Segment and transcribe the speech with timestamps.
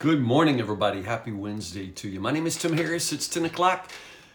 [0.00, 1.02] Good morning, everybody.
[1.02, 2.20] Happy Wednesday to you.
[2.20, 3.12] My name is Tim Harris.
[3.12, 3.90] It's 10 o'clock.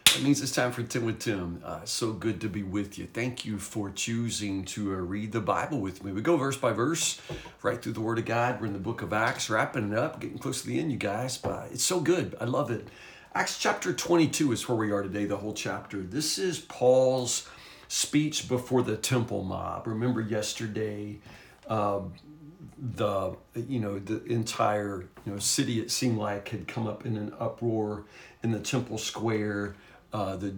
[0.05, 1.59] That means it's time for 10 with Tim.
[1.65, 3.07] Uh, so good to be with you.
[3.11, 6.11] Thank you for choosing to uh, read the Bible with me.
[6.11, 7.19] We go verse by verse,
[7.63, 8.61] right through the Word of God.
[8.61, 10.99] We're in the book of Acts, wrapping it up, getting close to the end, you
[10.99, 11.35] guys.
[11.39, 12.35] But it's so good.
[12.39, 12.87] I love it.
[13.33, 16.03] Acts chapter 22 is where we are today, the whole chapter.
[16.03, 17.49] This is Paul's
[17.87, 19.87] speech before the temple mob.
[19.87, 21.17] Remember yesterday,
[21.67, 22.13] um,
[22.95, 27.17] the you know the entire you know city it seemed like had come up in
[27.17, 28.05] an uproar
[28.43, 29.75] in the temple square.
[30.13, 30.55] Uh, the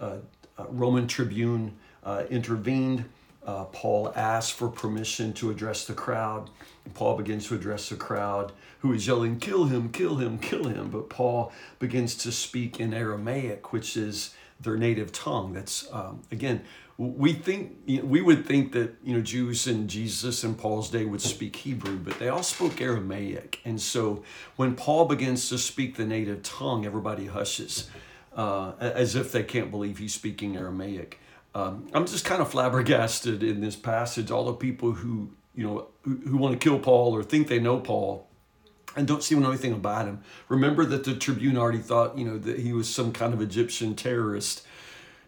[0.00, 0.18] uh,
[0.58, 3.04] uh roman tribune uh, intervened.
[3.44, 6.48] Uh, paul asked for permission to address the crowd.
[6.94, 10.90] Paul begins to address the crowd who is yelling kill him kill him kill him.
[10.90, 16.62] But paul begins to speak in aramaic which is their native tongue that's um, again
[16.98, 21.20] we think we would think that you know Jews in Jesus and Paul's day would
[21.20, 24.22] speak Hebrew, but they all spoke Aramaic, and so
[24.56, 27.88] when Paul begins to speak the native tongue, everybody hushes,
[28.36, 31.18] uh, as if they can't believe he's speaking Aramaic.
[31.54, 34.30] Um, I'm just kind of flabbergasted in this passage.
[34.30, 37.58] All the people who you know who, who want to kill Paul or think they
[37.58, 38.28] know Paul
[38.96, 40.20] and don't see know anything about him.
[40.48, 43.94] Remember that the Tribune already thought you know that he was some kind of Egyptian
[43.94, 44.66] terrorist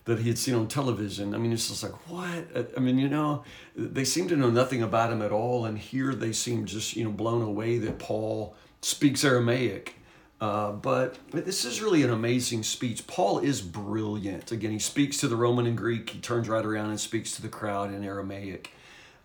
[0.05, 1.35] that he had seen on television.
[1.35, 2.73] I mean, it's just like, what?
[2.77, 3.43] I mean, you know,
[3.75, 5.65] they seem to know nothing about him at all.
[5.65, 9.97] And here they seem just, you know, blown away that Paul speaks Aramaic.
[10.41, 13.07] Uh, but this is really an amazing speech.
[13.07, 14.53] Paul is brilliant.
[14.53, 17.43] Again, he speaks to the Roman and Greek, he turns right around and speaks to
[17.43, 18.71] the crowd in Aramaic.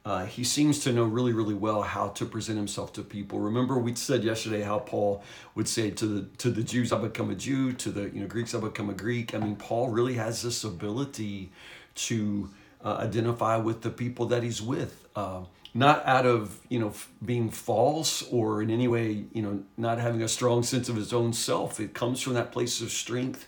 [0.06, 3.40] Uh, he seems to know really, really well how to present himself to people.
[3.40, 5.24] Remember, we said yesterday how Paul
[5.56, 8.28] would say to the to the Jews, "I become a Jew," to the you know
[8.28, 11.52] Greeks, "I become a Greek." I mean, Paul really has this ability
[11.96, 12.50] to
[12.84, 15.42] uh, identify with the people that he's with, uh,
[15.74, 20.22] not out of you know being false or in any way you know not having
[20.24, 21.78] a strong sense of his own self.
[21.80, 23.48] It comes from that place of strength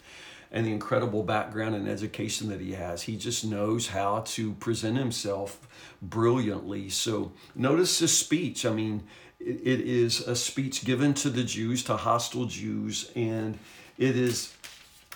[0.52, 3.04] and the incredible background and education that he has.
[3.04, 5.68] He just knows how to present himself
[6.02, 6.90] brilliantly.
[6.90, 8.66] So notice his speech.
[8.66, 9.04] I mean,
[9.40, 13.58] it, is a speech given to the Jews, to hostile Jews, and
[13.98, 14.54] it is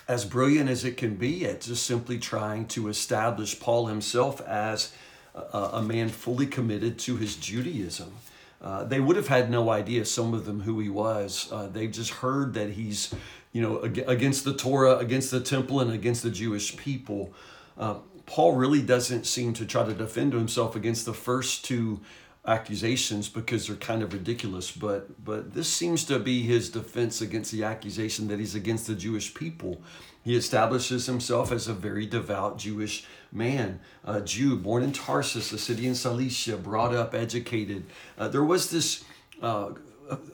[0.08, 4.94] as brilliant as it can be at just simply trying to establish Paul himself as
[5.34, 8.14] a, a man fully committed to his Judaism.
[8.62, 11.50] Uh, they would have had no idea, some of them, who he was.
[11.52, 13.14] Uh, they just heard that he's
[13.56, 17.34] you know, against the Torah, against the temple, and against the Jewish people.
[17.78, 22.02] Uh, Paul really doesn't seem to try to defend himself against the first two
[22.46, 24.72] accusations because they're kind of ridiculous.
[24.72, 28.94] But but this seems to be his defense against the accusation that he's against the
[28.94, 29.82] Jewish people.
[30.22, 35.58] He establishes himself as a very devout Jewish man, a Jew born in Tarsus, a
[35.58, 37.86] city in Cilicia, brought up, educated.
[38.18, 39.06] Uh, there was this.
[39.42, 39.76] Uh,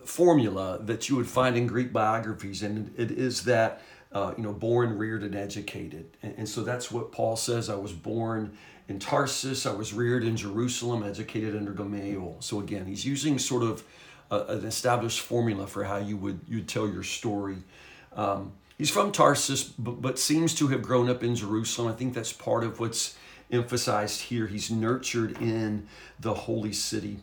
[0.05, 4.53] formula that you would find in Greek biographies, and it is that uh, you know
[4.53, 6.17] born, reared, and educated.
[6.21, 7.69] And, and, so that's what Paul says.
[7.69, 8.57] I was born
[8.89, 9.65] in Tarsus.
[9.65, 12.37] I was reared in Jerusalem, educated under Gamaliel.
[12.39, 13.83] So again, he's using sort of
[14.29, 17.57] a, an established formula for how you would you tell your story.
[18.13, 21.87] Um, he's from Tarsus, but, but seems to have grown up in Jerusalem.
[21.87, 23.15] I think that's part of what's
[23.49, 24.47] emphasized here.
[24.47, 25.87] He's nurtured in
[26.19, 27.19] the holy city.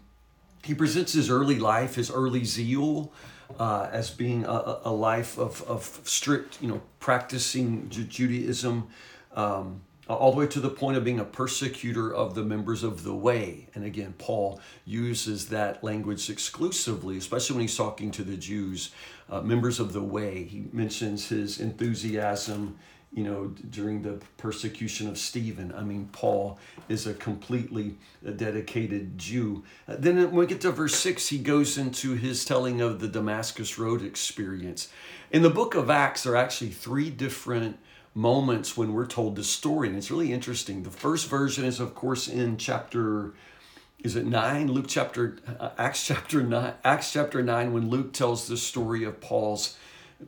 [0.65, 3.13] He presents his early life, his early zeal,
[3.59, 8.89] uh, as being a, a, life of, of strict, you know, practicing Judaism,
[9.35, 13.05] um, all the way to the point of being a persecutor of the members of
[13.05, 13.69] the way.
[13.75, 18.91] And again, Paul uses that language exclusively, especially when he's talking to the Jews,
[19.31, 20.45] uh, members of the way.
[20.45, 22.79] He mentions his enthusiasm
[23.13, 25.73] you know, during the persecution of Stephen.
[25.75, 26.59] I mean, Paul
[26.89, 27.97] is a completely
[28.27, 29.65] uh, dedicated Jew.
[29.89, 33.09] Uh, then when we get to verse 6, he goes into his telling of the
[33.09, 34.89] Damascus Road experience.
[35.31, 37.79] In the book of Acts, there are actually three different
[38.15, 40.83] moments when we're told the story, and it's really interesting.
[40.83, 43.33] The first version is, of course, in chapter
[44.01, 48.47] is it 9 luke chapter uh, acts chapter 9 acts chapter 9 when luke tells
[48.47, 49.77] the story of paul's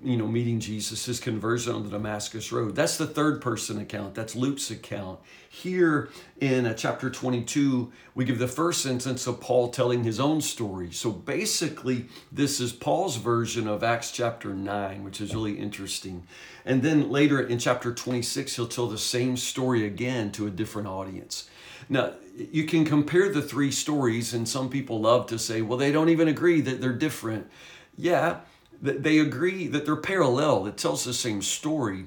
[0.04, 2.76] you know, meeting Jesus, his conversion on the Damascus Road.
[2.76, 4.14] That's the third person account.
[4.14, 5.18] That's Luke's account.
[5.48, 6.10] Here
[6.40, 10.92] in uh, chapter 22, we give the first sentence of Paul telling his own story.
[10.92, 16.24] So basically, this is Paul's version of Acts chapter 9, which is really interesting.
[16.64, 20.86] And then later in chapter 26, he'll tell the same story again to a different
[20.86, 21.50] audience.
[21.88, 25.90] Now, you can compare the three stories, and some people love to say, well, they
[25.90, 27.50] don't even agree that they're different.
[27.96, 28.40] Yeah,
[28.80, 30.66] they agree that they're parallel.
[30.66, 32.06] It tells the same story.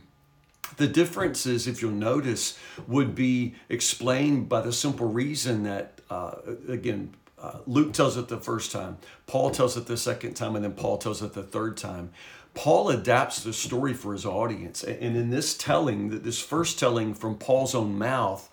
[0.78, 6.36] The differences, if you'll notice, would be explained by the simple reason that, uh,
[6.68, 8.98] again, uh, Luke tells it the first time,
[9.28, 12.12] Paul tells it the second time, and then Paul tells it the third time.
[12.56, 14.84] Paul adapts the story for his audience.
[14.84, 18.50] And in this telling, this first telling from Paul's own mouth,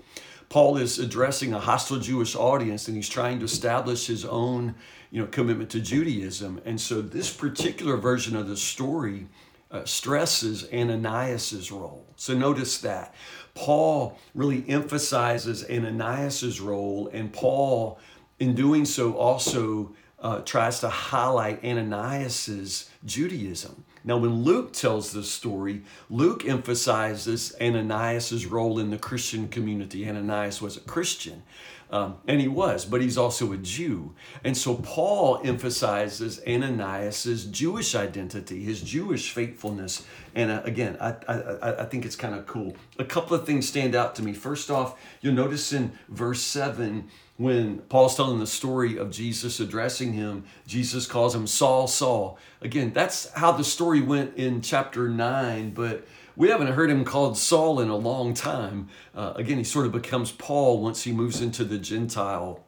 [0.50, 4.75] Paul is addressing a hostile Jewish audience and he's trying to establish his own
[5.12, 6.61] you know, commitment to Judaism.
[6.64, 9.29] And so this particular version of the story
[9.70, 12.05] uh, stresses Ananias's role.
[12.17, 13.14] So notice that.
[13.55, 18.00] Paul really emphasizes Ananias's role, and Paul,
[18.41, 23.85] in doing so, also uh, tries to highlight Ananias's Judaism.
[24.02, 30.08] Now, when Luke tells this story, Luke emphasizes Ananias's role in the Christian community.
[30.08, 31.43] Ananias was a Christian,
[31.90, 34.14] um, and he was, but he's also a Jew.
[34.44, 40.04] And so Paul emphasizes Ananias's Jewish identity, his Jewish faithfulness.
[40.34, 42.76] And uh, again, I, I, I think it's kind of cool.
[42.98, 44.32] A couple of things stand out to me.
[44.32, 50.12] First off, you'll notice in verse 7, when Paul's telling the story of Jesus addressing
[50.12, 52.38] him, Jesus calls him Saul, Saul.
[52.60, 56.06] Again, that's how the story went in chapter 9, but
[56.40, 58.88] we haven't heard him called Saul in a long time.
[59.14, 62.64] Uh, again, he sort of becomes Paul once he moves into the Gentile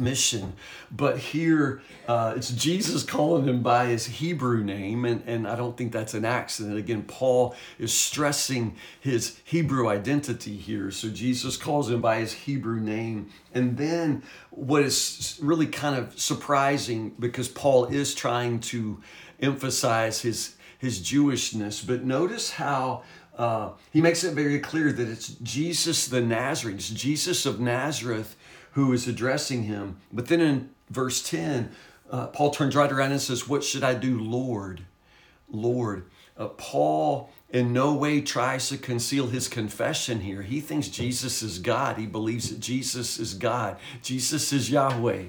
[0.00, 0.54] mission.
[0.90, 5.76] But here uh, it's Jesus calling him by his Hebrew name, and, and I don't
[5.76, 6.76] think that's an accident.
[6.76, 10.90] Again, Paul is stressing his Hebrew identity here.
[10.90, 13.30] So Jesus calls him by his Hebrew name.
[13.54, 19.00] And then what is really kind of surprising because Paul is trying to
[19.40, 23.02] emphasize his his Jewishness, but notice how
[23.36, 28.36] uh, he makes it very clear that it's Jesus the Nazarene, it's Jesus of Nazareth
[28.72, 29.96] who is addressing him.
[30.12, 31.70] But then in verse 10,
[32.10, 34.84] uh, Paul turns right around and says, What should I do, Lord?
[35.48, 36.06] Lord.
[36.36, 40.42] Uh, Paul in no way tries to conceal his confession here.
[40.42, 41.96] He thinks Jesus is God.
[41.96, 43.76] He believes that Jesus is God.
[44.02, 45.26] Jesus is Yahweh.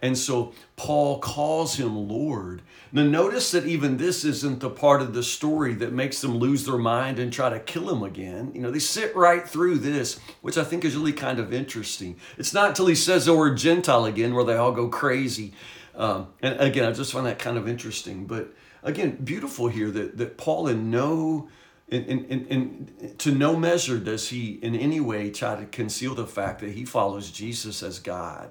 [0.00, 2.62] And so Paul calls him Lord.
[2.92, 6.64] Now, notice that even this isn't the part of the story that makes them lose
[6.64, 8.52] their mind and try to kill him again.
[8.54, 12.16] You know, they sit right through this, which I think is really kind of interesting.
[12.38, 15.52] It's not until he says the word Gentile again where they all go crazy.
[15.94, 18.24] Um, and again, I just find that kind of interesting.
[18.24, 21.50] But again, beautiful here that, that Paul in no
[21.88, 26.26] in, in, in, to no measure does he in any way try to conceal the
[26.26, 28.50] fact that he follows Jesus as God.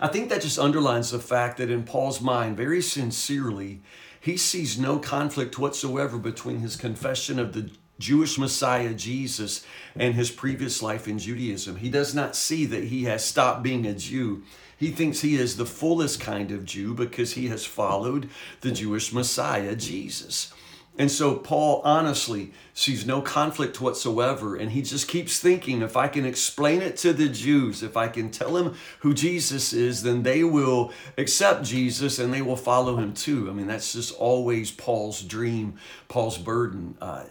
[0.00, 3.80] I think that just underlines the fact that in Paul's mind, very sincerely,
[4.20, 9.64] he sees no conflict whatsoever between his confession of the Jewish Messiah Jesus
[9.94, 11.76] and his previous life in Judaism.
[11.76, 14.42] He does not see that he has stopped being a Jew.
[14.76, 18.28] He thinks he is the fullest kind of Jew because he has followed
[18.60, 20.52] the Jewish Messiah Jesus.
[20.96, 24.54] And so Paul honestly sees no conflict whatsoever.
[24.54, 28.06] And he just keeps thinking if I can explain it to the Jews, if I
[28.06, 32.96] can tell them who Jesus is, then they will accept Jesus and they will follow
[32.96, 33.50] him too.
[33.50, 37.24] I mean, that's just always Paul's dream, Paul's burden, uh,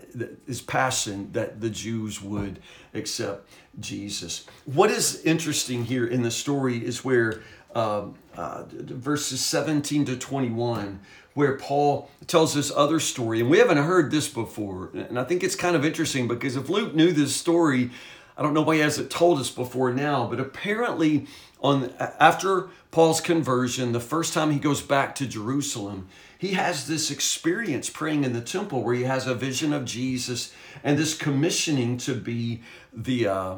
[0.46, 2.60] his passion that the Jews would
[2.94, 3.50] accept
[3.80, 4.46] Jesus.
[4.66, 7.42] What is interesting here in the story is where
[7.74, 11.00] uh, uh, verses 17 to 21
[11.34, 13.40] where Paul tells this other story.
[13.40, 14.92] And we haven't heard this before.
[14.94, 17.90] And I think it's kind of interesting because if Luke knew this story,
[18.38, 21.28] I don't know why he hasn't told us before now, but apparently
[21.62, 26.08] on after Paul's conversion, the first time he goes back to Jerusalem,
[26.38, 30.54] he has this experience praying in the temple where he has a vision of Jesus
[30.84, 32.62] and this commissioning to be
[32.92, 33.56] the uh,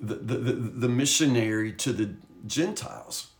[0.00, 2.14] the, the, the, the missionary to the
[2.46, 3.32] Gentiles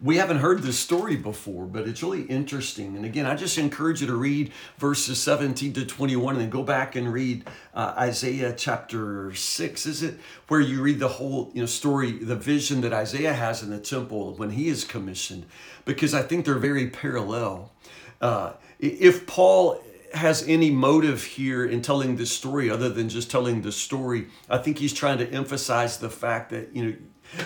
[0.00, 2.96] we haven't heard this story before, but it's really interesting.
[2.96, 6.62] And again, I just encourage you to read verses 17 to 21 and then go
[6.62, 10.18] back and read uh, Isaiah chapter 6, is it?
[10.48, 13.78] Where you read the whole you know, story, the vision that Isaiah has in the
[13.78, 15.46] temple when he is commissioned,
[15.84, 17.72] because I think they're very parallel.
[18.20, 19.80] Uh, if Paul
[20.12, 24.58] has any motive here in telling this story other than just telling the story, I
[24.58, 26.96] think he's trying to emphasize the fact that, you know,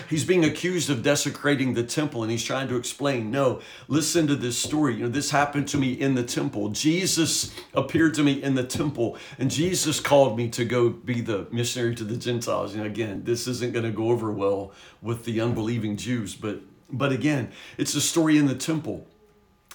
[0.09, 4.35] He's being accused of desecrating the temple and he's trying to explain, no, listen to
[4.35, 4.95] this story.
[4.95, 6.69] You know, this happened to me in the temple.
[6.69, 11.47] Jesus appeared to me in the temple and Jesus called me to go be the
[11.51, 12.75] missionary to the Gentiles.
[12.75, 16.61] Know, again, this isn't going to go over well with the unbelieving Jews, but
[16.93, 19.07] but again, it's a story in the temple.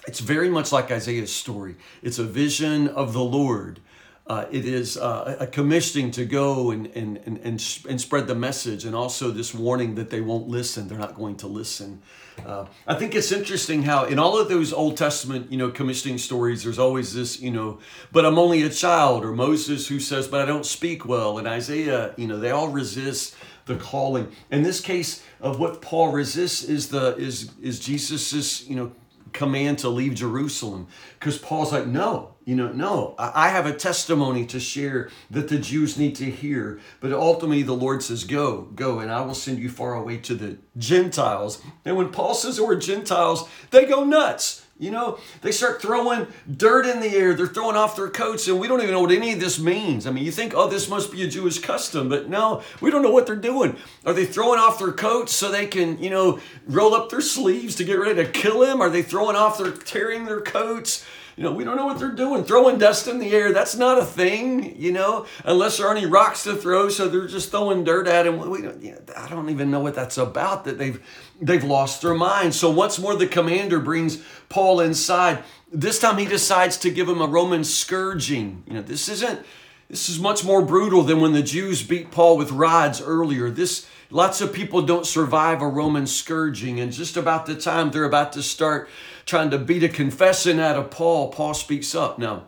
[0.06, 1.76] It's very much like Isaiah's story.
[2.02, 3.80] It's a vision of the Lord
[4.28, 8.34] uh, it is uh, a commissioning to go and, and, and, and, and spread the
[8.34, 10.88] message, and also this warning that they won't listen.
[10.88, 12.02] They're not going to listen.
[12.44, 16.18] Uh, I think it's interesting how in all of those Old Testament, you know, commissioning
[16.18, 17.78] stories, there's always this, you know,
[18.10, 21.46] but I'm only a child, or Moses who says, but I don't speak well, and
[21.46, 24.32] Isaiah, you know, they all resist the calling.
[24.50, 28.92] In this case of what Paul resists is the is is Jesus's you know
[29.36, 30.88] command to leave Jerusalem
[31.18, 35.58] because Paul's like, no, you know, no, I have a testimony to share that the
[35.58, 36.80] Jews need to hear.
[37.00, 40.34] But ultimately, the Lord says, go, go, and I will send you far away to
[40.34, 41.62] the Gentiles.
[41.84, 44.65] And when Paul says the word Gentiles, they go nuts.
[44.78, 47.32] You know, they start throwing dirt in the air.
[47.32, 50.06] They're throwing off their coats, and we don't even know what any of this means.
[50.06, 53.02] I mean, you think, oh, this must be a Jewish custom, but no, we don't
[53.02, 53.76] know what they're doing.
[54.04, 57.74] Are they throwing off their coats so they can, you know, roll up their sleeves
[57.76, 58.82] to get ready to kill him?
[58.82, 61.06] Are they throwing off their, tearing their coats?
[61.36, 62.44] You know, we don't know what they're doing.
[62.44, 66.06] Throwing dust in the air, that's not a thing, you know, unless there are any
[66.06, 66.88] rocks to throw.
[66.88, 68.38] So they're just throwing dirt at him.
[68.48, 70.98] We don't, you know, I don't even know what that's about that they've,
[71.38, 72.54] they've lost their mind.
[72.54, 75.44] So once more, the commander brings Paul inside.
[75.70, 78.62] This time he decides to give him a Roman scourging.
[78.66, 79.44] You know, this isn't,
[79.90, 83.50] this is much more brutal than when the Jews beat Paul with rods earlier.
[83.50, 86.80] This, lots of people don't survive a Roman scourging.
[86.80, 88.88] And just about the time they're about to start
[89.26, 92.18] trying to beat a confession out of Paul, Paul speaks up.
[92.18, 92.44] Now,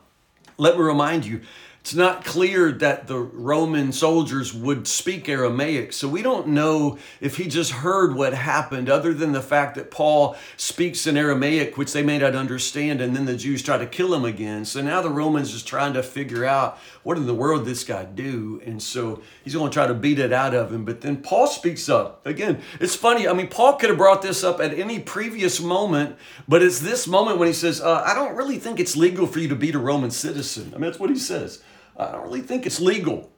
[0.56, 1.40] let me remind you,
[1.80, 7.38] it's not clear that the Roman soldiers would speak Aramaic, so we don't know if
[7.38, 11.94] he just heard what happened, other than the fact that Paul speaks in Aramaic, which
[11.94, 14.66] they may not understand, and then the Jews try to kill him again.
[14.66, 18.04] So now the Romans is trying to figure out what in the world this guy
[18.04, 20.84] do, and so he's going to try to beat it out of him.
[20.84, 22.60] But then Paul speaks up again.
[22.80, 23.26] It's funny.
[23.26, 26.16] I mean, Paul could have brought this up at any previous moment,
[26.46, 29.38] but it's this moment when he says, uh, "I don't really think it's legal for
[29.38, 31.62] you to beat a Roman citizen." I mean, that's what he says.
[31.98, 33.30] I don't really think it's legal.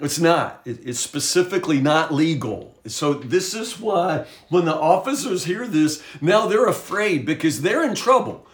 [0.00, 0.62] It's not.
[0.64, 2.78] It's specifically not legal.
[2.86, 7.96] So, this is why when the officers hear this, now they're afraid because they're in
[7.96, 8.46] trouble.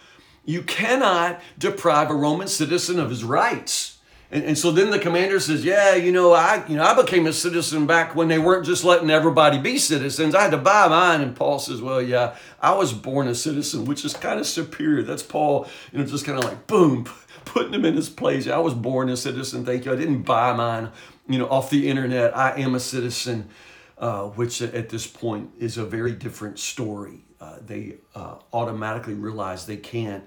[0.43, 3.95] You cannot deprive a Roman citizen of his rights.
[4.31, 7.27] And, and so then the commander says, Yeah, you know, I you know, I became
[7.27, 10.33] a citizen back when they weren't just letting everybody be citizens.
[10.33, 11.21] I had to buy mine.
[11.21, 15.03] And Paul says, Well, yeah, I was born a citizen, which is kind of superior.
[15.03, 17.07] That's Paul, you know, just kind of like boom
[17.45, 18.47] putting him in his place.
[18.47, 19.93] I was born a citizen, thank you.
[19.93, 20.91] I didn't buy mine,
[21.27, 22.35] you know, off the internet.
[22.35, 23.49] I am a citizen,
[23.97, 27.25] uh, which at this point is a very different story.
[27.39, 30.23] Uh, they uh, automatically realize they can't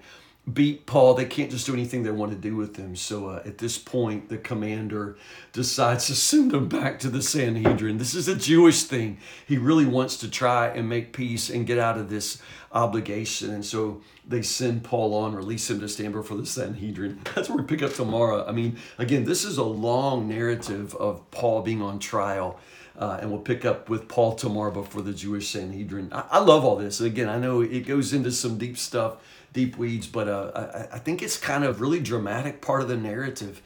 [0.52, 1.14] beat Paul.
[1.14, 2.96] They can't just do anything they want to do with him.
[2.96, 5.16] So uh, at this point, the commander
[5.52, 7.98] decides to send them back to the Sanhedrin.
[7.98, 9.18] This is a Jewish thing.
[9.46, 12.40] He really wants to try and make peace and get out of this
[12.72, 13.50] obligation.
[13.50, 17.20] And so they send Paul on, release him to stand before the Sanhedrin.
[17.34, 18.44] That's where we pick up tomorrow.
[18.46, 22.58] I mean, again, this is a long narrative of Paul being on trial.
[22.96, 26.08] Uh, and we'll pick up with Paul tomorrow before the Jewish Sanhedrin.
[26.12, 27.00] I, I love all this.
[27.00, 29.18] Again, I know it goes into some deep stuff
[29.58, 32.96] deep weeds, but uh, I, I think it's kind of really dramatic part of the
[32.96, 33.60] narrative.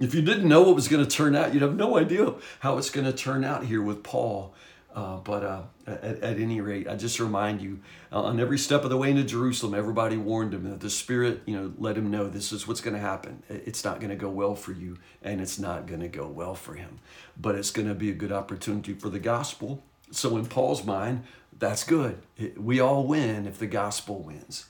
[0.00, 2.78] If you didn't know what was going to turn out, you'd have no idea how
[2.78, 4.54] it's going to turn out here with Paul.
[4.92, 7.78] Uh, but uh, at, at, any rate, I just remind you
[8.10, 11.42] uh, on every step of the way into Jerusalem, everybody warned him that the Spirit,
[11.46, 13.44] you know, let him know this is what's going to happen.
[13.48, 16.56] It's not going to go well for you, and it's not going to go well
[16.56, 16.98] for him.
[17.40, 19.84] But it's going to be a good opportunity for the gospel.
[20.10, 21.22] So, in Paul's mind,
[21.56, 22.22] that's good.
[22.56, 24.66] We all win if the gospel wins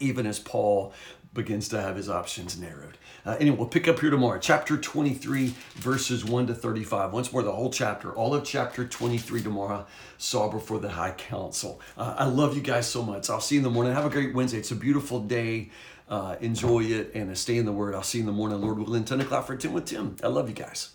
[0.00, 0.92] even as Paul
[1.34, 2.98] begins to have his options narrowed.
[3.24, 4.38] Uh, anyway, we'll pick up here tomorrow.
[4.38, 7.12] Chapter 23, verses 1 to 35.
[7.12, 9.86] Once more, the whole chapter, all of chapter 23 tomorrow,
[10.16, 11.80] saw before the high council.
[11.96, 13.28] Uh, I love you guys so much.
[13.30, 13.92] I'll see you in the morning.
[13.92, 14.58] Have a great Wednesday.
[14.58, 15.70] It's a beautiful day.
[16.08, 17.94] Uh, enjoy it and stay in the Word.
[17.94, 20.16] I'll see you in the morning, Lord willing, 10 o'clock for 10 with Tim.
[20.24, 20.90] I love you guys.